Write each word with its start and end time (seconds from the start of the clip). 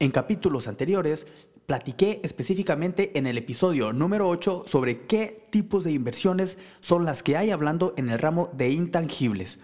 En 0.00 0.12
capítulos 0.12 0.68
anteriores 0.68 1.26
platiqué 1.66 2.20
específicamente 2.22 3.18
en 3.18 3.26
el 3.26 3.36
episodio 3.36 3.92
número 3.92 4.28
8 4.28 4.62
sobre 4.64 5.06
qué 5.08 5.48
tipos 5.50 5.82
de 5.82 5.90
inversiones 5.90 6.56
son 6.78 7.04
las 7.04 7.24
que 7.24 7.36
hay 7.36 7.50
hablando 7.50 7.94
en 7.96 8.08
el 8.08 8.20
ramo 8.20 8.48
de 8.52 8.70
intangibles. 8.70 9.58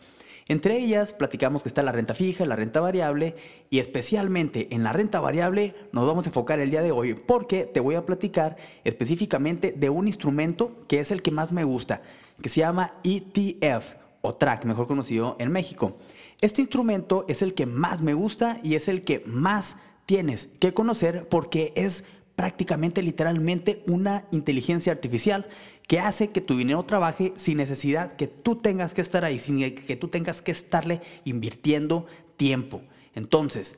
Entre 0.48 0.76
ellas 0.76 1.12
platicamos 1.12 1.62
que 1.62 1.68
está 1.68 1.84
la 1.84 1.92
renta 1.92 2.14
fija 2.14 2.44
la 2.46 2.56
renta 2.56 2.80
variable 2.80 3.36
y 3.70 3.78
especialmente 3.78 4.74
en 4.74 4.82
la 4.82 4.92
renta 4.92 5.20
variable 5.20 5.76
nos 5.92 6.04
vamos 6.04 6.26
a 6.26 6.30
enfocar 6.30 6.58
el 6.58 6.70
día 6.70 6.82
de 6.82 6.90
hoy 6.90 7.14
porque 7.14 7.64
te 7.64 7.78
voy 7.78 7.94
a 7.94 8.04
platicar 8.04 8.56
específicamente 8.82 9.70
de 9.70 9.88
un 9.88 10.08
instrumento 10.08 10.84
que 10.88 10.98
es 10.98 11.12
el 11.12 11.22
que 11.22 11.30
más 11.30 11.52
me 11.52 11.62
gusta, 11.62 12.02
que 12.42 12.48
se 12.48 12.58
llama 12.58 12.94
ETF 13.04 13.94
o 14.20 14.34
TRAC, 14.34 14.64
mejor 14.64 14.88
conocido 14.88 15.36
en 15.38 15.52
México. 15.52 15.96
Este 16.40 16.60
instrumento 16.60 17.24
es 17.28 17.42
el 17.42 17.54
que 17.54 17.66
más 17.66 18.00
me 18.00 18.14
gusta 18.14 18.58
y 18.64 18.74
es 18.74 18.88
el 18.88 19.04
que 19.04 19.22
más 19.26 19.76
tienes 20.06 20.48
que 20.58 20.74
conocer 20.74 21.28
porque 21.28 21.72
es 21.76 22.04
prácticamente 22.36 23.02
literalmente 23.02 23.82
una 23.86 24.26
inteligencia 24.32 24.92
artificial 24.92 25.46
que 25.86 26.00
hace 26.00 26.30
que 26.30 26.40
tu 26.40 26.56
dinero 26.56 26.82
trabaje 26.84 27.32
sin 27.36 27.58
necesidad 27.58 28.16
que 28.16 28.26
tú 28.26 28.56
tengas 28.56 28.94
que 28.94 29.02
estar 29.02 29.24
ahí, 29.24 29.38
sin 29.38 29.58
que 29.74 29.96
tú 29.96 30.08
tengas 30.08 30.42
que 30.42 30.52
estarle 30.52 31.00
invirtiendo 31.24 32.06
tiempo. 32.36 32.82
Entonces, 33.14 33.76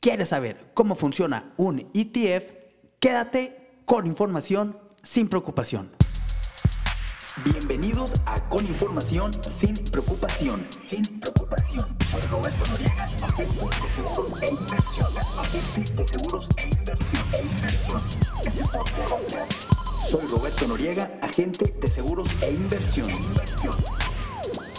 ¿quieres 0.00 0.30
saber 0.30 0.70
cómo 0.74 0.94
funciona 0.96 1.54
un 1.56 1.90
ETF? 1.94 2.44
Quédate 3.00 3.80
con 3.84 4.06
información 4.06 4.78
sin 5.02 5.28
preocupación. 5.28 5.90
Bienvenidos 7.44 8.14
a 8.26 8.40
Con 8.48 8.64
Información 8.64 9.32
sin 9.48 9.76
preocupación. 9.90 10.66
Sin 10.86 11.20
preocupación. 11.20 12.03
Soy 12.14 12.22
Roberto 12.30 12.64
Noriega, 12.70 13.04
agente 13.22 13.66
de 13.82 13.90
seguros 13.90 14.40
e 14.40 14.50
inversión. 14.50 15.08
Agente 15.36 15.92
de 15.94 16.06
seguros 16.06 16.48
e 16.58 16.68
inversión. 16.68 17.22
E 17.32 17.42
inversión. 17.42 18.02
Este 18.44 18.64
podcast. 18.66 19.52
Soy 20.06 20.26
Roberto 20.28 20.68
Noriega, 20.68 21.10
agente 21.22 21.74
de 21.80 21.90
seguros 21.90 22.28
e 22.40 22.52
inversión. 22.52 23.10
E 23.10 23.16
inversión. 23.16 23.84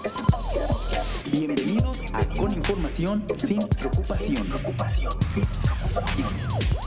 Este 0.05 0.23
podcast. 0.23 1.27
Bienvenidos 1.29 2.03
a 2.13 2.23
Con 2.37 2.53
Información 2.53 3.21
sin 3.35 3.67
preocupación. 3.67 4.43
Sin 4.43 4.51
preocupación. 4.51 5.13
Sin 5.21 5.45
preocupación. 5.45 6.84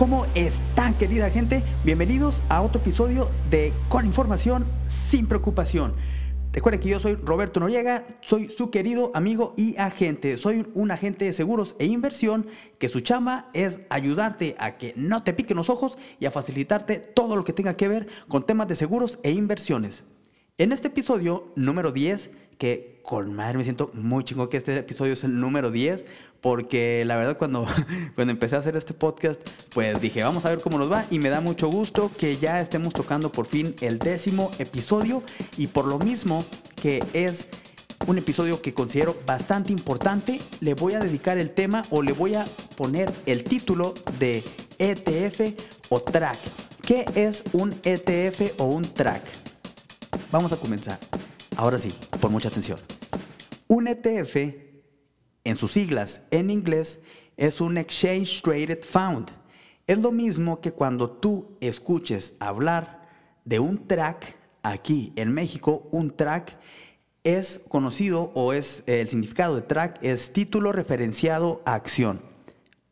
¿Cómo 0.00 0.24
están 0.34 0.96
querida 0.96 1.28
gente? 1.28 1.62
Bienvenidos 1.84 2.42
a 2.48 2.62
otro 2.62 2.80
episodio 2.80 3.30
de 3.50 3.74
Con 3.90 4.06
Información 4.06 4.64
sin 4.86 5.26
Preocupación. 5.26 5.94
Recuerden 6.52 6.80
que 6.80 6.88
yo 6.88 6.98
soy 6.98 7.16
Roberto 7.16 7.60
Noriega, 7.60 8.06
soy 8.22 8.48
su 8.48 8.70
querido 8.70 9.10
amigo 9.12 9.52
y 9.58 9.76
agente. 9.76 10.38
Soy 10.38 10.66
un 10.72 10.90
agente 10.90 11.26
de 11.26 11.34
seguros 11.34 11.76
e 11.78 11.84
inversión 11.84 12.46
que 12.78 12.88
su 12.88 13.00
chamba 13.00 13.50
es 13.52 13.80
ayudarte 13.90 14.56
a 14.58 14.78
que 14.78 14.94
no 14.96 15.22
te 15.22 15.34
piquen 15.34 15.58
los 15.58 15.68
ojos 15.68 15.98
y 16.18 16.24
a 16.24 16.30
facilitarte 16.30 16.98
todo 16.98 17.36
lo 17.36 17.44
que 17.44 17.52
tenga 17.52 17.76
que 17.76 17.88
ver 17.88 18.06
con 18.26 18.46
temas 18.46 18.68
de 18.68 18.76
seguros 18.76 19.18
e 19.22 19.32
inversiones. 19.32 20.04
En 20.56 20.72
este 20.72 20.88
episodio 20.88 21.52
número 21.56 21.92
10 21.92 22.30
que 22.60 23.00
con 23.02 23.32
madre 23.32 23.56
me 23.56 23.64
siento 23.64 23.90
muy 23.94 24.22
chingo 24.22 24.50
que 24.50 24.58
este 24.58 24.78
episodio 24.78 25.14
es 25.14 25.24
el 25.24 25.40
número 25.40 25.70
10, 25.70 26.04
porque 26.42 27.02
la 27.06 27.16
verdad 27.16 27.38
cuando, 27.38 27.66
cuando 28.14 28.32
empecé 28.32 28.54
a 28.54 28.58
hacer 28.58 28.76
este 28.76 28.92
podcast, 28.92 29.40
pues 29.72 29.98
dije, 29.98 30.22
vamos 30.22 30.44
a 30.44 30.50
ver 30.50 30.60
cómo 30.60 30.76
nos 30.76 30.92
va 30.92 31.06
y 31.10 31.18
me 31.18 31.30
da 31.30 31.40
mucho 31.40 31.68
gusto 31.68 32.10
que 32.18 32.36
ya 32.36 32.60
estemos 32.60 32.92
tocando 32.92 33.32
por 33.32 33.46
fin 33.46 33.74
el 33.80 33.98
décimo 33.98 34.50
episodio 34.58 35.22
y 35.56 35.68
por 35.68 35.86
lo 35.86 35.98
mismo 35.98 36.44
que 36.80 37.02
es 37.14 37.48
un 38.06 38.18
episodio 38.18 38.60
que 38.60 38.74
considero 38.74 39.16
bastante 39.24 39.72
importante, 39.72 40.38
le 40.60 40.74
voy 40.74 40.92
a 40.92 41.00
dedicar 41.00 41.38
el 41.38 41.50
tema 41.52 41.82
o 41.88 42.02
le 42.02 42.12
voy 42.12 42.34
a 42.34 42.44
poner 42.76 43.10
el 43.24 43.42
título 43.42 43.94
de 44.18 44.44
ETF 44.78 45.58
o 45.88 46.00
track. 46.02 46.38
¿Qué 46.86 47.06
es 47.14 47.42
un 47.52 47.74
ETF 47.84 48.60
o 48.60 48.66
un 48.66 48.82
track? 48.82 49.22
Vamos 50.30 50.52
a 50.52 50.56
comenzar. 50.56 50.98
Ahora 51.56 51.78
sí, 51.78 51.94
por 52.20 52.30
mucha 52.30 52.48
atención. 52.48 52.78
Un 53.68 53.88
ETF, 53.88 54.36
en 55.44 55.56
sus 55.56 55.72
siglas 55.72 56.22
en 56.30 56.50
inglés, 56.50 57.00
es 57.36 57.60
un 57.60 57.78
Exchange 57.78 58.42
Traded 58.42 58.82
Fund. 58.84 59.30
Es 59.86 59.98
lo 59.98 60.12
mismo 60.12 60.56
que 60.56 60.72
cuando 60.72 61.10
tú 61.10 61.56
escuches 61.60 62.34
hablar 62.38 63.08
de 63.44 63.58
un 63.58 63.86
track 63.86 64.36
aquí 64.62 65.12
en 65.16 65.32
México, 65.32 65.88
un 65.90 66.16
track 66.16 66.58
es 67.24 67.60
conocido 67.68 68.30
o 68.34 68.52
es 68.52 68.82
el 68.86 69.08
significado 69.08 69.56
de 69.56 69.62
track 69.62 69.98
es 70.02 70.32
título 70.32 70.72
referenciado 70.72 71.62
a 71.66 71.74
acción. 71.74 72.22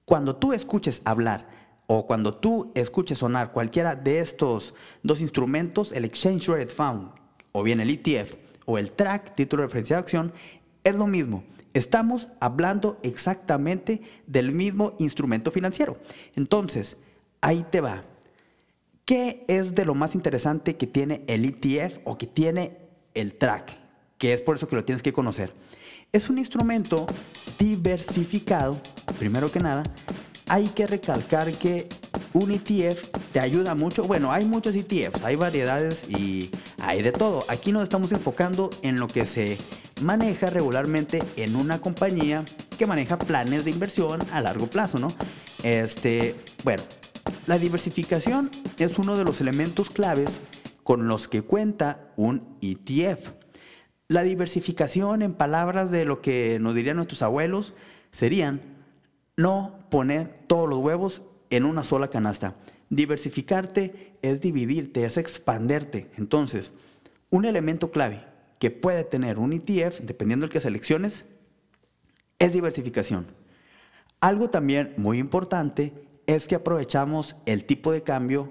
Cuando 0.04 0.36
tú 0.36 0.52
escuches 0.52 1.02
hablar 1.04 1.48
o 1.86 2.06
cuando 2.06 2.34
tú 2.34 2.72
escuches 2.74 3.18
sonar 3.18 3.52
cualquiera 3.52 3.94
de 3.94 4.20
estos 4.20 4.74
dos 5.02 5.20
instrumentos, 5.20 5.92
el 5.92 6.04
Exchange 6.04 6.44
Traded 6.44 6.70
Fund 6.70 7.10
o 7.52 7.62
bien 7.62 7.80
el 7.80 7.90
ETF 7.90 8.47
o 8.68 8.76
el 8.76 8.92
track, 8.92 9.34
título 9.34 9.62
de 9.62 9.68
referencia 9.68 9.96
de 9.96 10.00
acción, 10.00 10.32
es 10.84 10.94
lo 10.94 11.06
mismo. 11.06 11.42
Estamos 11.72 12.28
hablando 12.38 13.00
exactamente 13.02 14.02
del 14.26 14.52
mismo 14.52 14.94
instrumento 14.98 15.50
financiero. 15.50 15.98
Entonces, 16.36 16.98
ahí 17.40 17.64
te 17.70 17.80
va. 17.80 18.04
¿Qué 19.06 19.46
es 19.48 19.74
de 19.74 19.86
lo 19.86 19.94
más 19.94 20.14
interesante 20.14 20.76
que 20.76 20.86
tiene 20.86 21.24
el 21.28 21.46
ETF 21.46 22.00
o 22.04 22.18
que 22.18 22.26
tiene 22.26 22.76
el 23.14 23.38
track? 23.38 23.78
Que 24.18 24.34
es 24.34 24.42
por 24.42 24.56
eso 24.56 24.68
que 24.68 24.76
lo 24.76 24.84
tienes 24.84 25.02
que 25.02 25.14
conocer. 25.14 25.50
Es 26.12 26.28
un 26.28 26.36
instrumento 26.36 27.06
diversificado, 27.58 28.78
primero 29.18 29.50
que 29.50 29.60
nada. 29.60 29.82
Hay 30.46 30.68
que 30.68 30.86
recalcar 30.86 31.50
que 31.52 31.88
un 32.32 32.50
ETF 32.50 33.08
te 33.32 33.40
ayuda 33.40 33.74
mucho. 33.74 34.04
Bueno, 34.04 34.32
hay 34.32 34.44
muchos 34.44 34.74
ETFs, 34.74 35.22
hay 35.24 35.36
variedades 35.36 36.08
y 36.08 36.50
hay 36.80 37.02
de 37.02 37.12
todo. 37.12 37.44
Aquí 37.48 37.72
nos 37.72 37.82
estamos 37.82 38.12
enfocando 38.12 38.70
en 38.82 38.98
lo 38.98 39.08
que 39.08 39.26
se 39.26 39.58
maneja 40.00 40.50
regularmente 40.50 41.22
en 41.36 41.56
una 41.56 41.80
compañía 41.80 42.44
que 42.78 42.86
maneja 42.86 43.18
planes 43.18 43.64
de 43.64 43.70
inversión 43.70 44.20
a 44.32 44.40
largo 44.40 44.68
plazo, 44.68 44.98
¿no? 44.98 45.08
Este, 45.62 46.36
bueno, 46.64 46.82
la 47.46 47.58
diversificación 47.58 48.50
es 48.78 48.98
uno 48.98 49.16
de 49.16 49.24
los 49.24 49.40
elementos 49.40 49.90
claves 49.90 50.40
con 50.84 51.08
los 51.08 51.28
que 51.28 51.42
cuenta 51.42 52.12
un 52.16 52.56
ETF. 52.62 53.32
La 54.06 54.22
diversificación, 54.22 55.20
en 55.22 55.34
palabras 55.34 55.90
de 55.90 56.04
lo 56.04 56.22
que 56.22 56.58
nos 56.60 56.74
dirían 56.74 56.96
nuestros 56.96 57.20
abuelos, 57.22 57.74
serían 58.10 58.62
no 59.36 59.78
poner 59.90 60.44
todos 60.46 60.68
los 60.68 60.78
huevos 60.78 61.22
en 61.50 61.64
una 61.64 61.84
sola 61.84 62.08
canasta. 62.08 62.56
Diversificarte 62.90 64.12
es 64.22 64.40
dividirte, 64.40 65.04
es 65.04 65.16
expanderte. 65.16 66.10
Entonces, 66.16 66.72
un 67.30 67.44
elemento 67.44 67.90
clave 67.90 68.24
que 68.58 68.70
puede 68.70 69.04
tener 69.04 69.38
un 69.38 69.52
ETF, 69.52 70.00
dependiendo 70.00 70.44
del 70.44 70.52
que 70.52 70.60
selecciones, 70.60 71.24
es 72.38 72.52
diversificación. 72.52 73.26
Algo 74.20 74.50
también 74.50 74.94
muy 74.96 75.18
importante 75.18 75.92
es 76.26 76.48
que 76.48 76.56
aprovechamos 76.56 77.36
el 77.46 77.64
tipo 77.64 77.92
de 77.92 78.02
cambio 78.02 78.48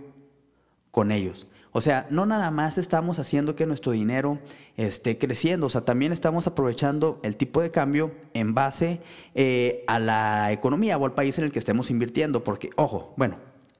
con 0.92 1.12
ellos. 1.12 1.48
O 1.78 1.82
sea, 1.82 2.08
no 2.10 2.26
nada 2.26 2.50
más 2.50 2.80
estamos 2.80 3.20
haciendo 3.20 3.56
que 3.56 3.68
nuestro 3.68 3.92
dinero 3.92 4.40
esté 4.78 5.20
creciendo, 5.20 5.68
o 5.68 5.70
sea, 5.70 5.82
también 5.82 6.12
estamos 6.12 6.48
aprovechando 6.48 7.20
el 7.22 7.38
tipo 7.38 7.62
de 7.62 7.70
cambio 7.70 8.16
en 8.34 8.56
base 8.56 9.00
eh, 9.36 9.84
a 9.86 10.00
la 10.00 10.52
economía 10.52 10.98
o 10.98 11.06
al 11.06 11.14
país 11.14 11.38
en 11.38 11.44
el 11.44 11.52
que 11.52 11.60
estemos 11.60 11.92
invirtiendo. 11.92 12.44
Porque, 12.44 12.72
ojo, 12.78 13.14
bueno, 13.16 13.38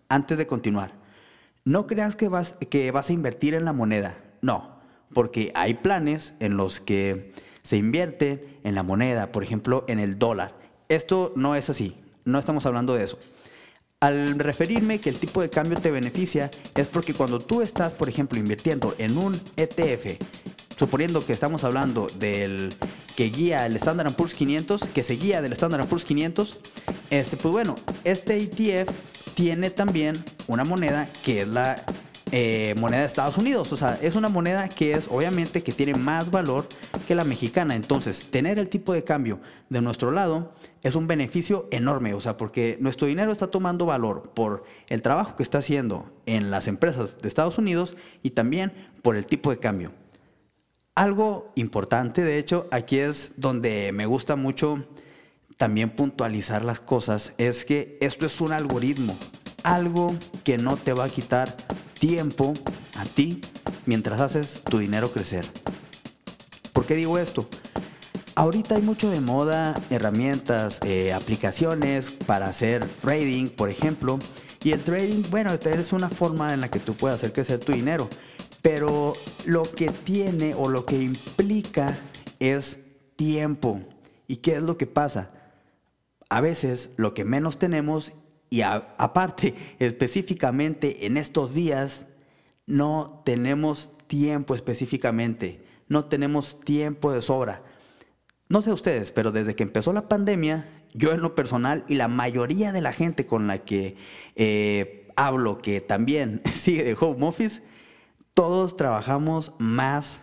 antes 0.10 0.38
de 0.38 0.46
continuar, 0.46 0.94
no 1.66 1.88
creas 1.88 2.16
que 2.16 2.28
vas, 2.28 2.56
que 2.70 2.92
vas 2.92 3.10
a 3.10 3.14
invertir 3.14 3.56
en 3.56 3.66
la 3.66 3.74
moneda, 3.74 4.16
no, 4.44 4.78
porque 5.12 5.52
hay 5.56 5.74
planes 5.74 6.36
en 6.40 6.56
los 6.56 6.80
que 6.80 7.34
se 7.64 7.78
invierte 7.78 8.60
en 8.64 8.76
la 8.76 8.84
moneda, 8.84 9.32
por 9.32 9.42
ejemplo, 9.42 9.86
en 9.88 9.98
el 9.98 10.20
dólar. 10.20 10.54
Esto 10.88 11.34
no 11.36 11.56
es 11.56 11.72
así, 11.72 11.98
no 12.26 12.38
estamos 12.38 12.68
hablando 12.68 12.94
de 12.94 13.06
eso. 13.06 13.18
Al 14.00 14.38
referirme 14.38 15.00
que 15.00 15.10
el 15.10 15.18
tipo 15.18 15.42
de 15.42 15.50
cambio 15.50 15.82
te 15.82 15.90
beneficia 15.90 16.52
es 16.76 16.88
porque 16.88 17.16
cuando 17.16 17.40
tú 17.40 17.64
estás, 17.64 17.96
por 17.96 18.08
ejemplo, 18.08 18.38
invirtiendo 18.38 18.94
en 19.00 19.18
un 19.18 19.42
ETF, 19.56 20.22
suponiendo 20.78 21.26
que 21.26 21.34
estamos 21.34 21.64
hablando 21.64 22.08
del 22.20 22.76
que 23.16 23.32
guía 23.32 23.66
el 23.66 23.76
Standard 23.76 24.14
Poor's 24.14 24.36
500, 24.36 24.90
que 24.90 25.02
se 25.02 25.16
guía 25.16 25.42
del 25.42 25.54
Standard 25.54 25.88
Poor's 25.88 26.06
500, 26.06 26.60
este, 27.10 27.38
pues 27.38 27.52
bueno, 27.52 27.74
este 28.04 28.38
ETF 28.40 28.88
tiene 29.34 29.72
también 29.72 30.24
una 30.46 30.64
moneda 30.64 31.10
que 31.24 31.42
es 31.42 31.48
la 31.48 31.84
eh, 32.32 32.76
moneda 32.80 33.02
de 33.02 33.08
Estados 33.08 33.38
Unidos. 33.38 33.72
O 33.74 33.78
sea, 33.78 33.98
es 34.02 34.16
una 34.16 34.30
moneda 34.30 34.68
que 34.70 34.94
es 34.94 35.08
obviamente 35.10 35.64
que 35.64 35.72
tiene 35.72 35.96
más 35.96 36.30
valor 36.32 36.68
que 37.08 37.16
la 37.16 37.24
mexicana. 37.24 37.76
Entonces, 37.76 38.26
tener 38.30 38.60
el 38.60 38.70
tipo 38.70 38.94
de 38.94 39.04
cambio 39.04 39.40
de 39.70 39.82
nuestro 39.82 40.12
lado 40.12 40.54
es 40.84 40.96
un 40.96 41.08
beneficio 41.08 41.68
enorme. 41.72 42.14
O 42.14 42.22
sea, 42.22 42.38
porque 42.38 42.78
nuestro 42.82 43.08
dinero 43.08 43.32
está 43.32 43.48
tomando 43.48 43.86
valor 43.86 44.32
por 44.34 44.64
el 44.90 45.02
trabajo 45.02 45.36
que 45.36 45.44
está 45.44 45.60
haciendo 45.60 46.12
en 46.26 46.52
las 46.52 46.68
empresas 46.68 47.20
de 47.20 47.28
Estados 47.28 47.58
Unidos 47.58 47.98
y 48.24 48.32
también 48.32 48.72
por 49.02 49.16
el 49.16 49.26
tipo 49.26 49.50
de 49.50 49.58
cambio. 49.58 49.92
Algo 50.96 51.52
importante, 51.56 52.24
de 52.24 52.40
hecho, 52.40 52.68
aquí 52.72 52.98
es 52.98 53.34
donde 53.38 53.92
me 53.94 54.08
gusta 54.08 54.36
mucho 54.36 54.84
también 55.58 55.90
puntualizar 55.90 56.64
las 56.64 56.80
cosas, 56.80 57.34
es 57.38 57.66
que 57.66 57.98
esto 58.00 58.26
es 58.26 58.42
un 58.42 58.54
algoritmo, 58.54 59.18
algo 59.64 60.16
que 60.44 60.58
no 60.58 60.78
te 60.78 60.94
va 60.94 61.06
a 61.06 61.10
quitar 61.10 61.56
tiempo 62.00 62.54
a 62.96 63.06
ti 63.06 63.42
mientras 63.86 64.20
haces 64.20 64.62
tu 64.70 64.78
dinero 64.78 65.12
crecer. 65.12 65.46
¿Por 66.74 66.86
qué 66.86 66.96
digo 66.96 67.18
esto? 67.18 67.48
Ahorita 68.36 68.76
hay 68.76 68.84
mucho 68.84 69.10
de 69.10 69.20
moda 69.20 69.82
herramientas, 69.90 70.80
eh, 70.84 71.12
aplicaciones 71.12 72.12
para 72.12 72.48
hacer 72.48 72.88
trading, 73.02 73.48
por 73.48 73.70
ejemplo. 73.70 74.20
Y 74.64 74.74
el 74.74 74.84
trading, 74.84 75.24
bueno, 75.32 75.52
es 75.54 75.92
una 75.94 76.10
forma 76.10 76.54
en 76.54 76.62
la 76.62 76.70
que 76.70 76.80
tú 76.80 76.94
puedes 76.94 77.16
hacer 77.16 77.34
crecer 77.34 77.60
tu 77.60 77.72
dinero. 77.72 78.08
Pero 78.62 79.14
lo 79.46 79.64
que 79.64 79.90
tiene 79.90 80.54
o 80.54 80.70
lo 80.70 80.86
que 80.86 81.00
implica 81.00 81.98
es 82.40 82.80
tiempo. 83.16 83.82
¿Y 84.28 84.38
qué 84.38 84.54
es 84.54 84.62
lo 84.62 84.78
que 84.78 84.86
pasa? 84.86 85.32
A 86.30 86.42
veces 86.42 86.92
lo 86.98 87.14
que 87.14 87.24
menos 87.24 87.58
tenemos 87.58 88.12
y 88.50 88.62
aparte 88.62 89.54
específicamente 89.80 91.06
en 91.06 91.18
estos 91.18 91.54
días 91.54 92.06
no 92.66 93.22
tenemos 93.26 93.92
tiempo 94.08 94.56
específicamente, 94.56 95.64
no 95.88 96.06
tenemos 96.06 96.60
tiempo 96.60 97.12
de 97.12 97.22
sobra. 97.22 97.64
No 98.50 98.62
sé 98.62 98.72
ustedes, 98.72 99.12
pero 99.12 99.32
desde 99.32 99.56
que 99.56 99.64
empezó 99.64 99.92
la 99.92 100.08
pandemia, 100.08 100.70
yo 100.94 101.12
en 101.12 101.22
lo 101.22 101.36
personal 101.36 101.84
y 101.88 101.96
la 101.96 102.08
mayoría 102.08 102.72
de 102.72 102.82
la 102.82 102.94
gente 102.94 103.26
con 103.26 103.48
la 103.48 103.60
que 103.60 103.98
eh, 104.36 105.08
hablo, 105.16 105.58
que 105.58 105.82
también 105.82 106.42
sigue 106.54 106.84
de 106.84 106.98
home 107.00 107.26
office, 107.28 107.62
todos 108.34 108.78
trabajamos 108.78 109.54
más 109.58 110.22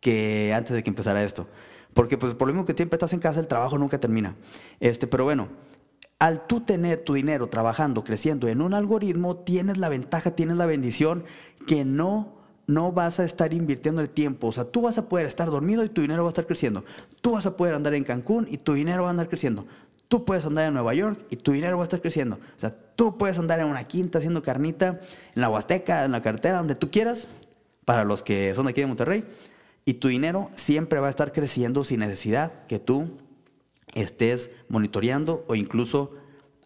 que 0.00 0.52
antes 0.54 0.74
de 0.74 0.82
que 0.82 0.90
empezara 0.90 1.22
esto. 1.24 1.48
Porque 1.94 2.18
pues 2.18 2.34
por 2.34 2.48
lo 2.48 2.54
mismo 2.54 2.66
que 2.66 2.74
siempre 2.74 2.96
estás 2.96 3.12
en 3.12 3.20
casa, 3.20 3.40
el 3.40 3.48
trabajo 3.48 3.78
nunca 3.78 3.98
termina. 3.98 4.36
Este, 4.80 5.06
pero 5.06 5.24
bueno, 5.24 5.48
al 6.18 6.46
tú 6.46 6.60
tener 6.60 7.00
tu 7.00 7.14
dinero 7.14 7.48
trabajando, 7.48 8.04
creciendo 8.04 8.48
en 8.48 8.62
un 8.62 8.74
algoritmo, 8.74 9.36
tienes 9.36 9.76
la 9.78 9.88
ventaja, 9.88 10.30
tienes 10.32 10.56
la 10.56 10.66
bendición 10.66 11.24
que 11.66 11.84
no 11.84 12.36
no 12.66 12.90
vas 12.90 13.20
a 13.20 13.24
estar 13.24 13.52
invirtiendo 13.52 14.02
el 14.02 14.10
tiempo. 14.10 14.48
O 14.48 14.52
sea, 14.52 14.64
tú 14.64 14.82
vas 14.82 14.98
a 14.98 15.08
poder 15.08 15.26
estar 15.26 15.48
dormido 15.50 15.84
y 15.84 15.88
tu 15.88 16.00
dinero 16.00 16.24
va 16.24 16.28
a 16.28 16.30
estar 16.30 16.46
creciendo. 16.46 16.84
Tú 17.20 17.32
vas 17.32 17.46
a 17.46 17.56
poder 17.56 17.74
andar 17.74 17.94
en 17.94 18.04
Cancún 18.04 18.48
y 18.50 18.58
tu 18.58 18.74
dinero 18.74 19.02
va 19.02 19.08
a 19.08 19.10
andar 19.12 19.28
creciendo. 19.28 19.66
Tú 20.08 20.24
puedes 20.24 20.44
andar 20.46 20.66
en 20.66 20.74
Nueva 20.74 20.94
York 20.94 21.24
y 21.30 21.36
tu 21.36 21.52
dinero 21.52 21.76
va 21.76 21.82
a 21.82 21.88
estar 21.88 22.00
creciendo. 22.00 22.36
O 22.56 22.60
sea, 22.60 22.76
tú 22.96 23.18
puedes 23.18 23.38
andar 23.38 23.60
en 23.60 23.66
una 23.66 23.84
quinta 23.84 24.18
haciendo 24.18 24.42
carnita, 24.42 25.00
en 25.34 25.40
la 25.40 25.48
Huasteca, 25.48 26.04
en 26.04 26.12
la 26.12 26.22
carretera, 26.22 26.58
donde 26.58 26.74
tú 26.74 26.90
quieras 26.90 27.28
para 27.84 28.04
los 28.04 28.22
que 28.22 28.54
son 28.54 28.66
de 28.66 28.72
aquí 28.72 28.80
de 28.80 28.88
Monterrey, 28.88 29.24
y 29.84 29.94
tu 29.94 30.08
dinero 30.08 30.50
siempre 30.56 30.98
va 30.98 31.06
a 31.06 31.10
estar 31.10 31.32
creciendo 31.32 31.84
sin 31.84 32.00
necesidad 32.00 32.66
que 32.66 32.80
tú 32.80 33.10
estés 33.96 34.50
monitoreando 34.68 35.44
o 35.48 35.54
incluso 35.54 36.12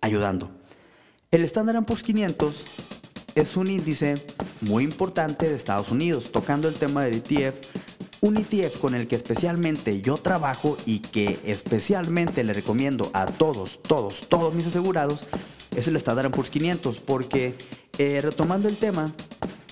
ayudando. 0.00 0.50
El 1.30 1.44
Standard 1.44 1.84
Poor's 1.84 2.02
500 2.02 2.64
es 3.34 3.56
un 3.56 3.70
índice 3.70 4.14
muy 4.60 4.84
importante 4.84 5.48
de 5.48 5.54
Estados 5.54 5.90
Unidos, 5.90 6.32
tocando 6.32 6.68
el 6.68 6.74
tema 6.74 7.04
del 7.04 7.14
ETF, 7.14 7.54
un 8.20 8.36
ETF 8.36 8.78
con 8.78 8.94
el 8.94 9.06
que 9.06 9.16
especialmente 9.16 10.00
yo 10.02 10.16
trabajo 10.18 10.76
y 10.84 10.98
que 10.98 11.38
especialmente 11.44 12.44
le 12.44 12.52
recomiendo 12.52 13.10
a 13.14 13.26
todos, 13.26 13.80
todos, 13.82 14.28
todos 14.28 14.52
mis 14.54 14.66
asegurados, 14.66 15.26
es 15.74 15.88
el 15.88 15.96
Standard 15.96 16.30
Poor's 16.32 16.50
500, 16.50 16.98
porque 16.98 17.54
eh, 17.98 18.20
retomando 18.20 18.68
el 18.68 18.76
tema, 18.76 19.14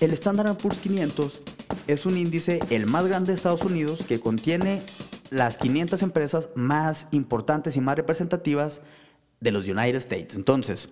el 0.01 0.13
Standard 0.13 0.57
Poor's 0.57 0.79
500 0.79 1.41
es 1.89 2.07
un 2.07 2.17
índice 2.17 2.61
el 2.71 2.87
más 2.87 3.07
grande 3.07 3.33
de 3.33 3.37
Estados 3.37 3.63
Unidos 3.63 4.05
que 4.07 4.21
contiene 4.21 4.83
las 5.31 5.59
500 5.59 6.03
empresas 6.03 6.49
más 6.55 7.09
importantes 7.11 7.77
y 7.77 7.81
más 7.81 7.97
representativas 7.97 8.81
de 9.41 9.53
los 9.53 9.67
United 9.67 9.97
States. 9.97 10.37
Entonces, 10.37 10.91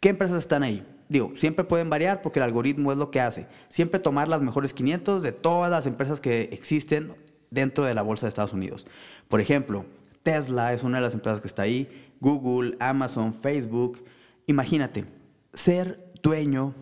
¿qué 0.00 0.08
empresas 0.10 0.38
están 0.38 0.62
ahí? 0.62 0.86
Digo, 1.08 1.32
siempre 1.36 1.64
pueden 1.64 1.88
variar 1.88 2.20
porque 2.20 2.38
el 2.38 2.44
algoritmo 2.44 2.92
es 2.92 2.98
lo 2.98 3.10
que 3.10 3.20
hace. 3.20 3.46
Siempre 3.68 4.00
tomar 4.00 4.28
las 4.28 4.42
mejores 4.42 4.74
500 4.74 5.22
de 5.22 5.32
todas 5.32 5.70
las 5.70 5.86
empresas 5.86 6.20
que 6.20 6.50
existen 6.52 7.14
dentro 7.50 7.84
de 7.84 7.94
la 7.94 8.02
bolsa 8.02 8.26
de 8.26 8.28
Estados 8.28 8.52
Unidos. 8.52 8.86
Por 9.28 9.40
ejemplo, 9.40 9.86
Tesla 10.22 10.74
es 10.74 10.82
una 10.82 10.98
de 10.98 11.04
las 11.04 11.14
empresas 11.14 11.40
que 11.40 11.48
está 11.48 11.62
ahí, 11.62 11.88
Google, 12.20 12.76
Amazon, 12.80 13.32
Facebook. 13.32 14.04
Imagínate, 14.46 15.06
ser 15.54 16.10
dueño 16.22 16.74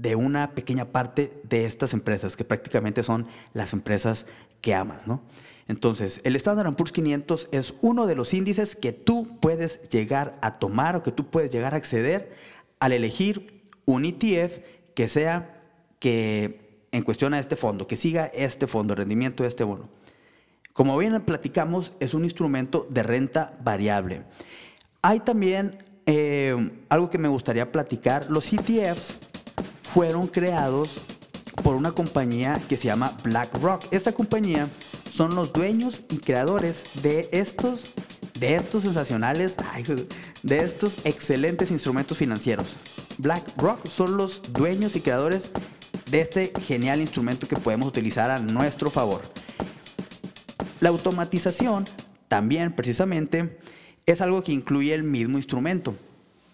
de 0.00 0.16
una 0.16 0.54
pequeña 0.54 0.86
parte 0.86 1.40
de 1.44 1.66
estas 1.66 1.92
empresas, 1.92 2.36
que 2.36 2.44
prácticamente 2.44 3.02
son 3.02 3.26
las 3.52 3.72
empresas 3.72 4.26
que 4.60 4.74
amas, 4.74 5.06
¿no? 5.06 5.22
Entonces, 5.66 6.20
el 6.24 6.36
Standard 6.36 6.74
Poor's 6.74 6.92
500 6.92 7.48
es 7.52 7.74
uno 7.80 8.06
de 8.06 8.14
los 8.14 8.34
índices 8.34 8.76
que 8.76 8.92
tú 8.92 9.38
puedes 9.40 9.88
llegar 9.88 10.38
a 10.42 10.58
tomar 10.58 10.96
o 10.96 11.02
que 11.02 11.12
tú 11.12 11.30
puedes 11.30 11.50
llegar 11.50 11.74
a 11.74 11.78
acceder 11.78 12.34
al 12.80 12.92
elegir 12.92 13.62
un 13.86 14.04
ETF 14.04 14.58
que 14.94 15.08
sea 15.08 15.62
que 15.98 16.86
en 16.92 17.02
cuestión 17.02 17.34
a 17.34 17.38
este 17.38 17.56
fondo, 17.56 17.86
que 17.86 17.96
siga 17.96 18.26
este 18.26 18.66
fondo, 18.66 18.94
rendimiento 18.94 19.42
de 19.42 19.48
este 19.48 19.64
bono. 19.64 19.88
Como 20.72 20.98
bien 20.98 21.20
platicamos, 21.22 21.94
es 22.00 22.14
un 22.14 22.24
instrumento 22.24 22.86
de 22.90 23.02
renta 23.02 23.56
variable. 23.62 24.24
Hay 25.02 25.20
también 25.20 25.78
eh, 26.06 26.84
algo 26.88 27.10
que 27.10 27.18
me 27.18 27.28
gustaría 27.28 27.72
platicar. 27.72 28.26
Los 28.30 28.52
ETFs 28.52 29.16
fueron 29.94 30.26
creados 30.26 30.96
por 31.62 31.76
una 31.76 31.92
compañía 31.92 32.60
que 32.68 32.76
se 32.76 32.88
llama 32.88 33.16
BlackRock. 33.22 33.84
Esta 33.92 34.10
compañía 34.10 34.68
son 35.08 35.36
los 35.36 35.52
dueños 35.52 36.02
y 36.10 36.16
creadores 36.16 36.82
de 37.00 37.28
estos, 37.30 37.90
de 38.40 38.56
estos 38.56 38.82
sensacionales, 38.82 39.56
de 40.42 40.58
estos 40.58 40.96
excelentes 41.04 41.70
instrumentos 41.70 42.18
financieros. 42.18 42.76
BlackRock 43.18 43.86
son 43.86 44.16
los 44.16 44.42
dueños 44.52 44.96
y 44.96 45.00
creadores 45.00 45.52
de 46.10 46.22
este 46.22 46.52
genial 46.60 47.00
instrumento 47.00 47.46
que 47.46 47.54
podemos 47.54 47.86
utilizar 47.86 48.32
a 48.32 48.40
nuestro 48.40 48.90
favor. 48.90 49.22
La 50.80 50.88
automatización 50.88 51.84
también 52.26 52.72
precisamente 52.72 53.60
es 54.06 54.20
algo 54.20 54.42
que 54.42 54.50
incluye 54.50 54.92
el 54.92 55.04
mismo 55.04 55.38
instrumento. 55.38 55.94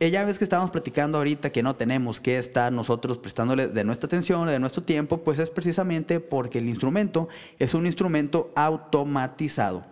Ya 0.00 0.24
ves 0.24 0.38
que 0.38 0.44
estábamos 0.44 0.70
platicando 0.70 1.18
ahorita 1.18 1.50
que 1.50 1.62
no 1.62 1.76
tenemos 1.76 2.20
que 2.20 2.38
estar 2.38 2.72
nosotros 2.72 3.18
prestándole 3.18 3.68
de 3.68 3.84
nuestra 3.84 4.06
atención, 4.06 4.46
de 4.46 4.58
nuestro 4.58 4.82
tiempo, 4.82 5.18
pues 5.18 5.38
es 5.38 5.50
precisamente 5.50 6.20
porque 6.20 6.56
el 6.56 6.70
instrumento 6.70 7.28
es 7.58 7.74
un 7.74 7.84
instrumento 7.84 8.50
automatizado. 8.56 9.84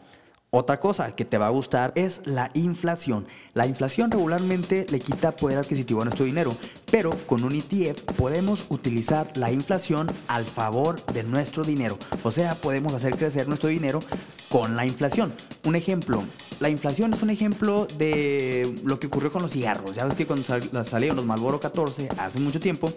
Otra 0.51 0.81
cosa 0.81 1.15
que 1.15 1.27
te 1.27 1.37
va 1.37 1.49
a 1.49 1.51
gustar 1.51 1.93
es 1.95 2.23
la 2.25 2.51
inflación. 2.55 3.27
La 3.53 3.67
inflación 3.67 4.11
regularmente 4.11 4.87
le 4.89 4.99
quita 4.99 5.37
poder 5.37 5.59
adquisitivo 5.59 6.01
a 6.01 6.05
nuestro 6.05 6.25
dinero, 6.25 6.57
pero 6.91 7.11
con 7.27 7.45
un 7.45 7.53
ETF 7.53 8.03
podemos 8.17 8.65
utilizar 8.71 9.31
la 9.37 9.53
inflación 9.53 10.11
al 10.27 10.47
favor 10.47 11.05
de 11.13 11.23
nuestro 11.23 11.65
dinero. 11.65 11.99
O 12.23 12.33
sea, 12.33 12.55
podemos 12.55 12.95
hacer 12.95 13.15
crecer 13.19 13.47
nuestro 13.47 13.69
dinero 13.69 14.01
con 14.49 14.75
la 14.75 14.87
inflación. 14.87 15.35
Un 15.65 15.77
ejemplo, 15.77 16.25
la 16.61 16.69
inflación 16.69 17.15
es 17.15 17.23
un 17.23 17.31
ejemplo 17.31 17.87
de 17.99 18.75
lo 18.85 18.99
que 18.99 19.07
ocurrió 19.07 19.31
con 19.31 19.43
los 19.43 19.53
cigarros. 19.53 19.95
Ya 19.95 20.05
ves 20.05 20.15
que 20.15 20.27
cuando 20.27 20.45
salieron 20.85 21.17
los 21.17 21.25
Marlboro 21.25 21.61
14 21.61 22.09
hace 22.19 22.41
mucho 22.41 22.59
tiempo, 22.59 22.93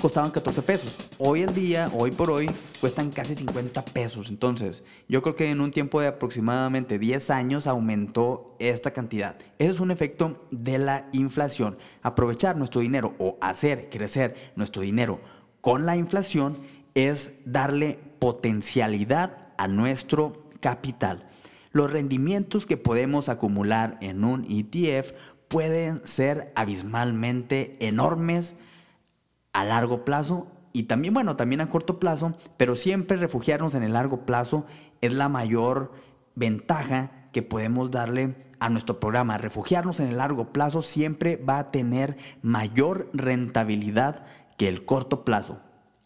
costaban 0.00 0.30
14 0.30 0.62
pesos. 0.62 0.98
Hoy 1.18 1.42
en 1.42 1.54
día, 1.54 1.90
hoy 1.92 2.12
por 2.12 2.30
hoy, 2.30 2.48
cuestan 2.80 3.10
casi 3.10 3.34
50 3.34 3.84
pesos. 3.86 4.28
Entonces, 4.28 4.84
yo 5.08 5.22
creo 5.22 5.34
que 5.34 5.50
en 5.50 5.60
un 5.60 5.70
tiempo 5.70 6.00
de 6.00 6.08
aproximadamente 6.08 6.98
10 6.98 7.30
años 7.30 7.66
aumentó 7.66 8.54
esta 8.60 8.92
cantidad. 8.92 9.36
Ese 9.58 9.72
es 9.72 9.80
un 9.80 9.90
efecto 9.90 10.46
de 10.50 10.78
la 10.78 11.08
inflación. 11.12 11.78
Aprovechar 12.02 12.56
nuestro 12.56 12.80
dinero 12.80 13.14
o 13.18 13.38
hacer 13.40 13.88
crecer 13.90 14.52
nuestro 14.54 14.82
dinero 14.82 15.20
con 15.60 15.86
la 15.86 15.96
inflación 15.96 16.58
es 16.94 17.32
darle 17.44 17.98
potencialidad 18.18 19.52
a 19.56 19.66
nuestro 19.66 20.44
capital. 20.60 21.26
Los 21.74 21.92
rendimientos 21.92 22.66
que 22.66 22.76
podemos 22.76 23.28
acumular 23.28 23.98
en 24.00 24.22
un 24.22 24.44
ETF 24.48 25.10
pueden 25.48 26.06
ser 26.06 26.52
abismalmente 26.54 27.76
enormes 27.80 28.54
a 29.52 29.64
largo 29.64 30.04
plazo 30.04 30.46
y 30.72 30.84
también, 30.84 31.14
bueno, 31.14 31.34
también 31.34 31.60
a 31.60 31.68
corto 31.68 31.98
plazo, 31.98 32.34
pero 32.56 32.76
siempre 32.76 33.16
refugiarnos 33.16 33.74
en 33.74 33.82
el 33.82 33.94
largo 33.94 34.24
plazo 34.24 34.66
es 35.00 35.10
la 35.10 35.28
mayor 35.28 35.90
ventaja 36.36 37.28
que 37.32 37.42
podemos 37.42 37.90
darle 37.90 38.36
a 38.60 38.70
nuestro 38.70 39.00
programa. 39.00 39.36
Refugiarnos 39.36 39.98
en 39.98 40.06
el 40.06 40.18
largo 40.18 40.52
plazo 40.52 40.80
siempre 40.80 41.38
va 41.38 41.58
a 41.58 41.70
tener 41.72 42.16
mayor 42.40 43.10
rentabilidad 43.12 44.24
que 44.56 44.68
el 44.68 44.84
corto 44.84 45.24
plazo. 45.24 45.58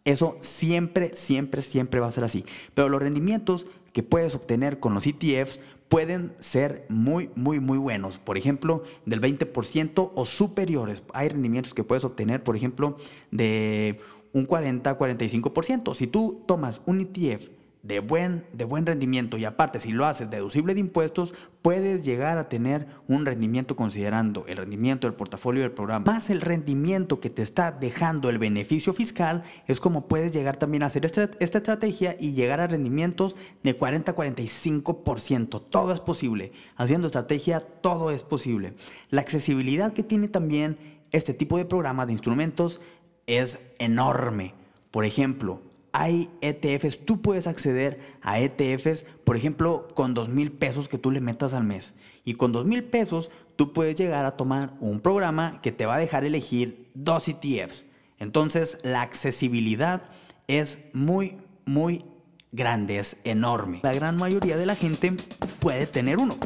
Eso 0.08 0.38
siempre, 0.40 1.14
siempre, 1.14 1.60
siempre 1.60 2.00
va 2.00 2.06
a 2.06 2.12
ser 2.12 2.24
así. 2.24 2.46
Pero 2.72 2.88
los 2.88 3.02
rendimientos 3.02 3.66
que 3.92 4.02
puedes 4.02 4.34
obtener 4.34 4.80
con 4.80 4.94
los 4.94 5.06
ETFs 5.06 5.60
pueden 5.88 6.34
ser 6.38 6.86
muy, 6.88 7.30
muy, 7.34 7.60
muy 7.60 7.78
buenos. 7.78 8.18
Por 8.18 8.38
ejemplo, 8.38 8.82
del 9.06 9.20
20% 9.20 10.12
o 10.14 10.24
superiores. 10.24 11.02
Hay 11.12 11.28
rendimientos 11.28 11.74
que 11.74 11.84
puedes 11.84 12.04
obtener, 12.04 12.42
por 12.44 12.56
ejemplo, 12.56 12.96
de 13.30 14.00
un 14.32 14.46
40-45%. 14.46 15.94
Si 15.94 16.06
tú 16.06 16.42
tomas 16.46 16.82
un 16.86 17.00
ETF 17.00 17.48
de 17.88 18.00
buen, 18.00 18.44
de 18.52 18.66
buen 18.66 18.84
rendimiento 18.84 19.38
y 19.38 19.46
aparte 19.46 19.80
si 19.80 19.90
lo 19.90 20.04
haces 20.04 20.28
deducible 20.28 20.74
de 20.74 20.80
impuestos, 20.80 21.32
puedes 21.62 22.04
llegar 22.04 22.36
a 22.36 22.50
tener 22.50 22.86
un 23.08 23.24
rendimiento 23.24 23.76
considerando 23.76 24.44
el 24.46 24.58
rendimiento 24.58 25.06
del 25.06 25.16
portafolio 25.16 25.62
del 25.62 25.72
programa 25.72 26.12
más 26.12 26.28
el 26.28 26.42
rendimiento 26.42 27.18
que 27.18 27.30
te 27.30 27.42
está 27.42 27.72
dejando 27.72 28.28
el 28.28 28.38
beneficio 28.38 28.92
fiscal, 28.92 29.42
es 29.66 29.80
como 29.80 30.06
puedes 30.06 30.34
llegar 30.34 30.58
también 30.58 30.82
a 30.82 30.86
hacer 30.86 31.06
esta, 31.06 31.30
esta 31.40 31.58
estrategia 31.58 32.14
y 32.20 32.34
llegar 32.34 32.60
a 32.60 32.66
rendimientos 32.66 33.36
de 33.62 33.74
40-45%. 33.74 35.62
Todo 35.70 35.92
es 35.94 36.00
posible. 36.00 36.52
Haciendo 36.76 37.06
estrategia, 37.06 37.60
todo 37.60 38.10
es 38.10 38.22
posible. 38.22 38.74
La 39.08 39.22
accesibilidad 39.22 39.94
que 39.94 40.02
tiene 40.02 40.28
también 40.28 40.78
este 41.10 41.32
tipo 41.32 41.56
de 41.56 41.64
programa 41.64 42.04
de 42.04 42.12
instrumentos 42.12 42.82
es 43.26 43.58
enorme. 43.78 44.54
Por 44.90 45.06
ejemplo, 45.06 45.62
hay 46.00 46.30
ETFs, 46.40 47.04
tú 47.04 47.20
puedes 47.20 47.46
acceder 47.46 47.98
a 48.22 48.38
ETFs, 48.38 49.04
por 49.24 49.36
ejemplo, 49.36 49.88
con 49.94 50.14
dos 50.14 50.28
mil 50.28 50.52
pesos 50.52 50.88
que 50.88 50.96
tú 50.96 51.10
le 51.10 51.20
metas 51.20 51.54
al 51.54 51.64
mes. 51.64 51.94
Y 52.24 52.34
con 52.34 52.52
dos 52.52 52.66
mil 52.66 52.84
pesos 52.84 53.30
tú 53.56 53.72
puedes 53.72 53.96
llegar 53.96 54.24
a 54.24 54.36
tomar 54.36 54.74
un 54.78 55.00
programa 55.00 55.60
que 55.60 55.72
te 55.72 55.86
va 55.86 55.96
a 55.96 55.98
dejar 55.98 56.24
elegir 56.24 56.90
dos 56.94 57.26
ETFs. 57.28 57.84
Entonces 58.18 58.78
la 58.84 59.02
accesibilidad 59.02 60.02
es 60.46 60.78
muy, 60.92 61.36
muy 61.64 62.04
grande, 62.52 62.98
es 62.98 63.16
enorme. 63.24 63.80
La 63.82 63.92
gran 63.92 64.16
mayoría 64.16 64.56
de 64.56 64.66
la 64.66 64.76
gente 64.76 65.12
puede 65.58 65.86
tener 65.86 66.18
uno. 66.18 66.36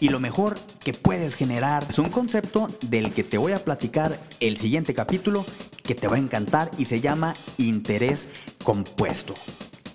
Y 0.00 0.08
lo 0.08 0.20
mejor 0.20 0.58
que 0.82 0.92
puedes 0.92 1.34
generar 1.34 1.86
es 1.88 1.98
un 1.98 2.08
concepto 2.08 2.68
del 2.82 3.12
que 3.12 3.24
te 3.24 3.38
voy 3.38 3.52
a 3.52 3.62
platicar 3.62 4.18
el 4.40 4.56
siguiente 4.56 4.94
capítulo 4.94 5.44
que 5.84 5.94
te 5.94 6.08
va 6.08 6.16
a 6.16 6.20
encantar 6.20 6.70
y 6.78 6.86
se 6.86 7.00
llama 7.00 7.34
interés 7.58 8.28
compuesto. 8.64 9.34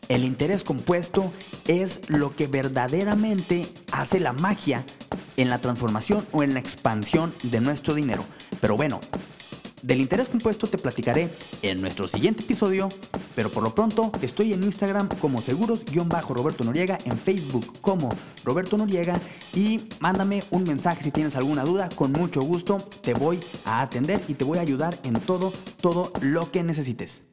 El 0.07 0.23
interés 0.23 0.63
compuesto 0.63 1.31
es 1.67 2.09
lo 2.09 2.35
que 2.35 2.47
verdaderamente 2.47 3.67
hace 3.91 4.19
la 4.19 4.33
magia 4.33 4.85
en 5.37 5.49
la 5.49 5.59
transformación 5.59 6.25
o 6.31 6.43
en 6.43 6.53
la 6.53 6.59
expansión 6.59 7.33
de 7.43 7.59
nuestro 7.61 7.93
dinero. 7.93 8.25
Pero 8.61 8.75
bueno, 8.75 8.99
del 9.81 10.01
interés 10.01 10.29
compuesto 10.29 10.67
te 10.67 10.77
platicaré 10.77 11.29
en 11.61 11.81
nuestro 11.81 12.07
siguiente 12.07 12.43
episodio, 12.43 12.89
pero 13.35 13.49
por 13.49 13.63
lo 13.63 13.73
pronto 13.73 14.11
estoy 14.21 14.53
en 14.53 14.63
Instagram 14.63 15.09
como 15.19 15.41
seguros-roberto 15.41 16.63
Noriega, 16.63 16.97
en 17.05 17.17
Facebook 17.17 17.79
como 17.81 18.13
Roberto 18.43 18.77
Noriega 18.77 19.19
y 19.55 19.81
mándame 19.99 20.43
un 20.51 20.63
mensaje 20.63 21.03
si 21.03 21.11
tienes 21.11 21.35
alguna 21.35 21.63
duda, 21.63 21.89
con 21.95 22.11
mucho 22.11 22.41
gusto 22.41 22.77
te 23.01 23.13
voy 23.13 23.39
a 23.65 23.81
atender 23.81 24.21
y 24.27 24.33
te 24.33 24.43
voy 24.43 24.57
a 24.57 24.61
ayudar 24.61 24.97
en 25.03 25.19
todo, 25.19 25.51
todo 25.81 26.11
lo 26.21 26.51
que 26.51 26.63
necesites. 26.63 27.28